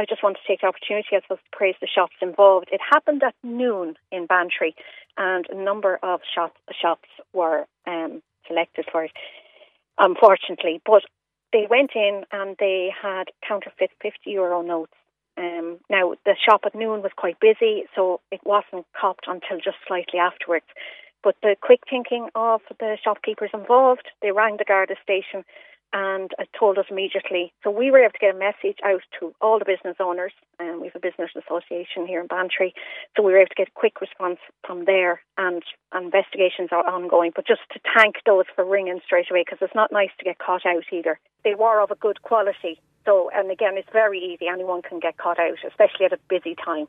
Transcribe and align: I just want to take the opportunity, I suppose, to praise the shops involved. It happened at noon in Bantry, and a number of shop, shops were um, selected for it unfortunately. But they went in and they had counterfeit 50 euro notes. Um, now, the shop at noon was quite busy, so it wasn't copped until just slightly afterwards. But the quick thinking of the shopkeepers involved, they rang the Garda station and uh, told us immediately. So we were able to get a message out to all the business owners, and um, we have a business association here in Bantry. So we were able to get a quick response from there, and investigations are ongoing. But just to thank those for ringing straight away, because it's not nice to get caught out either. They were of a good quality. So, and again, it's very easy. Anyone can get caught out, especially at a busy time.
I 0.00 0.06
just 0.08 0.22
want 0.22 0.36
to 0.36 0.42
take 0.48 0.62
the 0.62 0.66
opportunity, 0.66 1.08
I 1.12 1.20
suppose, 1.20 1.38
to 1.38 1.56
praise 1.56 1.74
the 1.80 1.86
shops 1.86 2.16
involved. 2.22 2.68
It 2.72 2.80
happened 2.80 3.22
at 3.22 3.34
noon 3.42 3.96
in 4.10 4.26
Bantry, 4.26 4.74
and 5.18 5.46
a 5.50 5.54
number 5.54 5.98
of 6.02 6.20
shop, 6.34 6.54
shops 6.80 7.08
were 7.34 7.66
um, 7.86 8.22
selected 8.48 8.86
for 8.90 9.04
it 9.04 9.12
unfortunately. 10.00 10.80
But 10.84 11.02
they 11.52 11.66
went 11.68 11.90
in 11.94 12.24
and 12.32 12.56
they 12.58 12.90
had 13.00 13.24
counterfeit 13.46 13.90
50 14.02 14.30
euro 14.30 14.62
notes. 14.62 14.92
Um, 15.36 15.78
now, 15.88 16.14
the 16.24 16.34
shop 16.44 16.62
at 16.66 16.74
noon 16.74 17.02
was 17.02 17.12
quite 17.16 17.38
busy, 17.40 17.84
so 17.94 18.20
it 18.32 18.40
wasn't 18.44 18.86
copped 18.98 19.26
until 19.28 19.58
just 19.58 19.76
slightly 19.86 20.18
afterwards. 20.18 20.66
But 21.22 21.36
the 21.42 21.54
quick 21.60 21.80
thinking 21.88 22.28
of 22.34 22.62
the 22.78 22.96
shopkeepers 23.02 23.50
involved, 23.52 24.08
they 24.22 24.32
rang 24.32 24.56
the 24.56 24.64
Garda 24.64 24.96
station 25.02 25.44
and 25.92 26.30
uh, 26.38 26.44
told 26.58 26.78
us 26.78 26.86
immediately. 26.90 27.52
So 27.64 27.70
we 27.70 27.90
were 27.90 28.00
able 28.00 28.12
to 28.12 28.18
get 28.18 28.34
a 28.34 28.38
message 28.38 28.78
out 28.84 29.02
to 29.18 29.34
all 29.40 29.58
the 29.58 29.64
business 29.64 29.96
owners, 30.00 30.32
and 30.58 30.74
um, 30.74 30.80
we 30.80 30.86
have 30.88 30.96
a 30.96 31.00
business 31.00 31.30
association 31.36 32.06
here 32.06 32.20
in 32.20 32.26
Bantry. 32.26 32.74
So 33.16 33.22
we 33.22 33.32
were 33.32 33.38
able 33.38 33.48
to 33.48 33.54
get 33.54 33.68
a 33.68 33.78
quick 33.78 34.00
response 34.00 34.38
from 34.66 34.84
there, 34.84 35.22
and 35.36 35.62
investigations 35.94 36.70
are 36.72 36.86
ongoing. 36.86 37.32
But 37.34 37.46
just 37.46 37.62
to 37.72 37.80
thank 37.96 38.16
those 38.26 38.44
for 38.54 38.64
ringing 38.64 39.00
straight 39.04 39.30
away, 39.30 39.44
because 39.44 39.58
it's 39.60 39.74
not 39.74 39.92
nice 39.92 40.10
to 40.18 40.24
get 40.24 40.38
caught 40.38 40.66
out 40.66 40.84
either. 40.92 41.18
They 41.44 41.54
were 41.54 41.82
of 41.82 41.90
a 41.90 41.96
good 41.96 42.22
quality. 42.22 42.80
So, 43.06 43.30
and 43.34 43.50
again, 43.50 43.76
it's 43.76 43.88
very 43.92 44.20
easy. 44.20 44.46
Anyone 44.46 44.82
can 44.82 45.00
get 45.00 45.16
caught 45.16 45.38
out, 45.38 45.58
especially 45.66 46.06
at 46.06 46.12
a 46.12 46.18
busy 46.28 46.54
time. 46.54 46.86